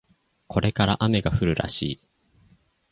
[0.47, 1.99] これから雨が降るらしい